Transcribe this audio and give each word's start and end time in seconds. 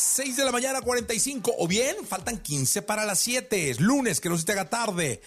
6 0.00 0.36
de 0.36 0.44
la 0.44 0.52
mañana, 0.52 0.80
45. 0.80 1.54
O 1.58 1.68
bien, 1.68 1.96
faltan 2.06 2.38
15 2.38 2.82
para 2.82 3.04
las 3.04 3.20
7. 3.20 3.70
Es 3.70 3.80
lunes, 3.80 4.20
que 4.20 4.28
no 4.28 4.38
se 4.38 4.44
te 4.44 4.52
haga 4.52 4.68
tarde. 4.68 5.20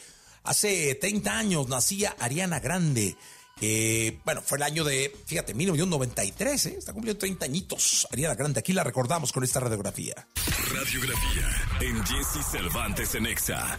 Hace 0.44 0.96
30 0.96 1.38
años 1.38 1.70
nacía 1.70 2.16
Ariana 2.20 2.60
Grande. 2.60 3.16
Eh, 3.62 4.20
bueno, 4.26 4.42
fue 4.42 4.58
el 4.58 4.64
año 4.64 4.84
de, 4.84 5.16
fíjate, 5.26 5.54
1993, 5.54 6.66
¿eh? 6.66 6.76
está 6.78 6.92
cumpliendo 6.92 7.20
30 7.20 7.46
añitos. 7.46 8.08
Ariana 8.12 8.36
Grande, 8.36 8.60
aquí 8.60 8.74
la 8.74 8.84
recordamos 8.84 9.32
con 9.32 9.44
esta 9.44 9.60
radiografía. 9.60 10.28
Radiografía 10.74 11.80
en 11.80 12.04
Jesse 12.06 12.46
Cervantes 12.52 13.16
en 13.16 13.28
Exa. 13.28 13.78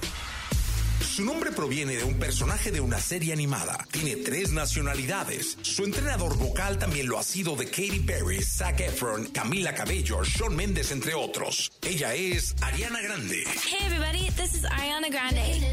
Su 1.15 1.25
nombre 1.25 1.53
proviene 1.53 1.95
de 1.95 2.03
un 2.03 2.15
personaje 2.15 2.73
de 2.73 2.81
una 2.81 2.99
serie 2.99 3.33
animada. 3.33 3.87
Tiene 3.93 4.17
tres 4.17 4.51
nacionalidades. 4.51 5.57
Su 5.63 5.85
entrenador 5.85 6.37
vocal 6.37 6.77
también 6.77 7.07
lo 7.07 7.21
ha 7.21 7.23
sido 7.23 7.55
de 7.55 7.67
Katy 7.67 8.01
Perry, 8.01 8.43
Zac 8.43 8.81
Efron, 8.81 9.27
Camila 9.27 9.73
Cabello, 9.77 10.25
Shawn 10.25 10.57
Mendes, 10.57 10.91
entre 10.91 11.15
otros. 11.15 11.71
Ella 11.83 12.17
es 12.17 12.57
Ariana 12.63 13.01
Grande. 13.01 13.45
Hey 13.47 13.87
everybody, 13.87 14.29
this 14.31 14.55
is 14.55 14.65
Ariana 14.65 15.09
Grande. 15.09 15.64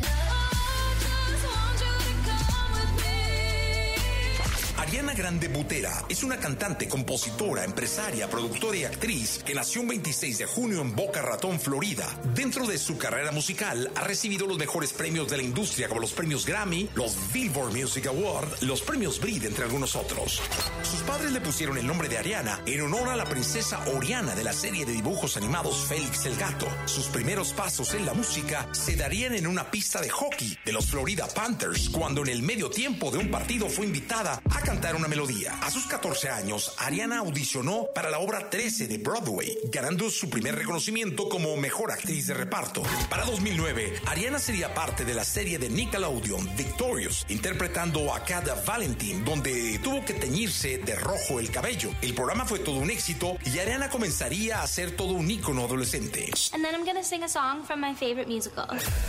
Ariana 4.92 5.14
Grande 5.14 5.48
Butera 5.48 6.04
es 6.10 6.22
una 6.22 6.36
cantante, 6.36 6.90
compositora, 6.90 7.64
empresaria, 7.64 8.30
productora 8.30 8.76
y 8.76 8.84
actriz 8.84 9.42
que 9.46 9.56
nació 9.56 9.80
un 9.80 9.88
26 9.88 10.40
de 10.40 10.46
junio 10.46 10.82
en 10.82 10.94
Boca 10.94 11.22
Ratón, 11.22 11.62
Florida. 11.62 12.06
Dentro 12.36 12.68
de 12.68 12.78
su 12.78 12.98
carrera 12.98 13.32
musical 13.32 13.90
ha 13.96 14.02
recibido 14.02 14.46
los 14.48 14.58
mejores 14.58 14.92
premios 14.92 15.30
de 15.30 15.38
la 15.38 15.44
industria 15.44 15.88
como 15.88 16.02
los 16.02 16.12
premios 16.12 16.46
Grammy, 16.46 16.90
los 16.94 17.16
Billboard 17.32 17.72
Music 17.74 18.08
Award, 18.08 18.64
los 18.64 18.82
premios 18.82 19.22
Brit, 19.22 19.46
entre 19.46 19.64
algunos 19.64 19.96
otros. 19.96 20.42
Sus 20.84 21.00
padres 21.04 21.32
le 21.32 21.40
pusieron 21.40 21.78
el 21.78 21.88
nombre 21.88 22.10
de 22.10 22.18
Ariana 22.18 22.60
en 22.66 22.82
honor 22.82 23.08
a 23.08 23.16
la 23.16 23.24
princesa 23.24 23.80
Oriana 23.96 24.36
de 24.36 24.44
la 24.44 24.52
serie 24.52 24.86
de 24.86 24.92
dibujos 24.92 25.38
animados 25.38 25.86
Félix 25.88 26.26
el 26.26 26.36
Gato. 26.36 26.68
Sus 26.84 27.06
primeros 27.06 27.54
pasos 27.54 27.94
en 27.94 28.06
la 28.06 28.14
música 28.14 28.68
se 28.74 28.98
darían 28.98 29.36
en 29.36 29.48
una 29.48 29.72
pista 29.72 30.02
de 30.02 30.10
hockey 30.10 30.58
de 30.66 30.74
los 30.74 30.88
Florida 30.88 31.30
Panthers 31.34 31.88
cuando 31.88 32.24
en 32.24 32.28
el 32.28 32.44
medio 32.44 32.70
tiempo 32.70 33.10
de 33.10 33.20
un 33.20 33.32
partido 33.32 33.70
fue 33.70 33.86
invitada 33.86 34.42
a 34.50 34.60
cantar 34.60 34.81
una 34.90 35.08
melodía. 35.08 35.58
A 35.62 35.70
sus 35.70 35.86
14 35.86 36.30
años, 36.30 36.74
Ariana 36.78 37.20
audicionó 37.20 37.88
para 37.94 38.10
la 38.10 38.20
obra 38.20 38.50
13 38.50 38.88
de 38.88 38.98
Broadway, 38.98 39.58
ganando 39.72 40.10
su 40.10 40.30
primer 40.30 40.56
reconocimiento 40.56 41.30
como 41.30 41.56
mejor 41.56 41.92
actriz 41.92 42.28
de 42.28 42.34
reparto. 42.34 42.82
Para 43.10 43.24
2009, 43.26 44.02
Ariana 44.08 44.40
sería 44.40 44.74
parte 44.74 45.06
de 45.06 45.14
la 45.14 45.24
serie 45.24 45.60
de 45.60 45.70
Nickelodeon 45.70 46.56
Victorious, 46.58 47.26
interpretando 47.30 48.14
a 48.14 48.24
Cada 48.24 48.56
Valentin, 48.66 49.24
donde 49.24 49.80
tuvo 49.80 50.04
que 50.04 50.16
teñirse 50.16 50.80
de 50.80 50.96
rojo 50.96 51.40
el 51.40 51.52
cabello. 51.52 51.92
El 52.02 52.14
programa 52.14 52.46
fue 52.46 52.60
todo 52.60 52.78
un 52.78 52.90
éxito 52.90 53.38
y 53.46 53.60
Ariana 53.60 53.90
comenzaría 53.90 54.62
a 54.62 54.68
ser 54.68 54.96
todo 54.96 55.14
un 55.14 55.30
ícono 55.30 55.66
adolescente. 55.66 56.32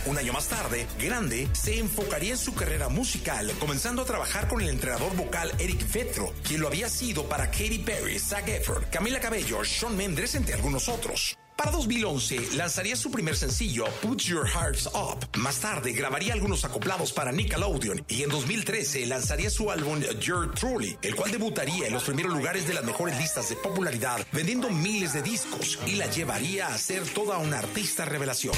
Un 0.05 0.17
año 0.17 0.33
más 0.33 0.47
tarde, 0.47 0.87
Grande 0.99 1.49
se 1.53 1.79
enfocaría 1.79 2.33
en 2.33 2.37
su 2.37 2.53
carrera 2.53 2.89
musical, 2.89 3.51
comenzando 3.59 4.03
a 4.03 4.05
trabajar 4.05 4.47
con 4.47 4.61
el 4.61 4.69
entrenador 4.69 5.15
vocal 5.15 5.51
Eric 5.63 5.89
Vetro, 5.93 6.33
quien 6.45 6.59
lo 6.59 6.67
había 6.67 6.89
sido 6.89 7.23
para 7.23 7.49
Katy 7.49 7.79
Perry, 7.79 8.19
Zac 8.19 8.49
Efron, 8.49 8.83
Camila 8.91 9.21
Cabello, 9.21 9.63
Shawn 9.63 9.95
Mendes, 9.95 10.35
entre 10.35 10.55
algunos 10.55 10.89
otros. 10.89 11.37
Para 11.55 11.71
2011 11.71 12.57
lanzaría 12.57 12.97
su 12.97 13.09
primer 13.09 13.37
sencillo, 13.37 13.85
Put 14.01 14.23
Your 14.23 14.45
Hearts 14.45 14.87
Up. 14.87 15.25
Más 15.37 15.59
tarde 15.59 15.93
grabaría 15.93 16.33
algunos 16.33 16.65
acoplados 16.65 17.13
para 17.13 17.31
Nickelodeon 17.31 18.03
y 18.09 18.23
en 18.23 18.29
2013 18.29 19.05
lanzaría 19.05 19.49
su 19.49 19.71
álbum 19.71 20.01
Your 20.19 20.53
Truly, 20.53 20.97
el 21.01 21.15
cual 21.15 21.31
debutaría 21.31 21.87
en 21.87 21.93
los 21.93 22.03
primeros 22.03 22.33
lugares 22.33 22.67
de 22.67 22.73
las 22.73 22.83
mejores 22.83 23.17
listas 23.17 23.47
de 23.47 23.55
popularidad, 23.55 24.25
vendiendo 24.33 24.69
miles 24.69 25.13
de 25.13 25.21
discos 25.21 25.79
y 25.87 25.95
la 25.95 26.07
llevaría 26.07 26.67
a 26.67 26.77
ser 26.77 27.03
toda 27.03 27.37
una 27.37 27.59
artista 27.59 28.03
revelación. 28.03 28.55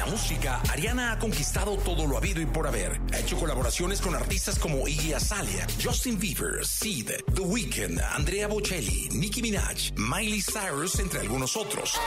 La 0.00 0.06
música, 0.06 0.62
Ariana 0.70 1.12
ha 1.12 1.18
conquistado 1.18 1.76
todo 1.76 2.06
lo 2.06 2.16
habido 2.16 2.40
y 2.40 2.46
por 2.46 2.66
haber. 2.66 2.98
Ha 3.12 3.18
hecho 3.18 3.36
colaboraciones 3.38 4.00
con 4.00 4.14
artistas 4.14 4.58
como 4.58 4.88
Iggy 4.88 5.12
Azalea, 5.12 5.66
Justin 5.82 6.18
Bieber, 6.18 6.64
Sid, 6.64 7.10
The 7.34 7.42
Weeknd, 7.42 8.00
Andrea 8.00 8.48
Bocelli, 8.48 9.10
Nicki 9.12 9.42
Minaj, 9.42 9.92
Miley 9.96 10.40
Cyrus, 10.40 10.98
entre 11.00 11.20
algunos 11.20 11.54
otros. 11.54 11.98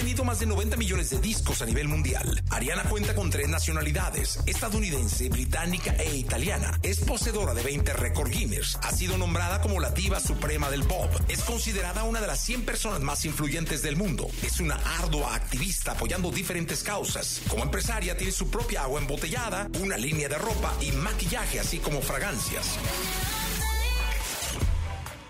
Vendido 0.00 0.24
más 0.24 0.38
de 0.38 0.46
90 0.46 0.78
millones 0.78 1.10
de 1.10 1.18
discos 1.18 1.60
a 1.60 1.66
nivel 1.66 1.86
mundial. 1.86 2.42
Ariana 2.48 2.84
cuenta 2.84 3.14
con 3.14 3.28
tres 3.28 3.50
nacionalidades, 3.50 4.38
estadounidense, 4.46 5.28
británica 5.28 5.94
e 5.98 6.16
italiana. 6.16 6.80
Es 6.82 7.00
poseedora 7.00 7.52
de 7.52 7.62
20 7.62 7.92
récord 7.92 8.30
Guinness. 8.30 8.78
Ha 8.82 8.92
sido 8.92 9.18
nombrada 9.18 9.60
como 9.60 9.78
la 9.78 9.90
diva 9.90 10.18
suprema 10.18 10.70
del 10.70 10.84
pop. 10.84 11.12
Es 11.28 11.42
considerada 11.42 12.04
una 12.04 12.22
de 12.22 12.26
las 12.26 12.40
100 12.40 12.64
personas 12.64 13.00
más 13.00 13.26
influyentes 13.26 13.82
del 13.82 13.96
mundo. 13.96 14.26
Es 14.42 14.58
una 14.60 14.76
ardua 15.00 15.34
activista 15.34 15.92
apoyando 15.92 16.30
diferentes 16.30 16.82
causas. 16.82 17.42
Como 17.48 17.64
empresaria 17.64 18.16
tiene 18.16 18.32
su 18.32 18.48
propia 18.48 18.84
agua 18.84 19.02
embotellada, 19.02 19.68
una 19.82 19.98
línea 19.98 20.30
de 20.30 20.38
ropa 20.38 20.74
y 20.80 20.92
maquillaje, 20.92 21.60
así 21.60 21.76
como 21.76 22.00
fragancias. 22.00 22.78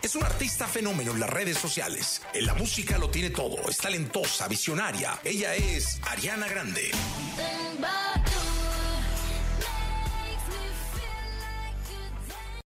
Es 0.03 0.17
un 0.17 0.25
artista 0.25 0.67
fenómeno 0.67 1.13
en 1.13 1.21
las 1.21 1.29
redes 1.29 1.59
sociales. 1.59 2.23
En 2.33 2.47
la 2.47 2.55
música 2.55 2.97
lo 2.97 3.11
tiene 3.11 3.29
todo. 3.29 3.69
Es 3.69 3.77
talentosa, 3.77 4.49
visionaria. 4.49 5.21
Ella 5.25 5.55
es 5.55 6.01
Ariana 6.11 6.49
Grande. 6.49 6.91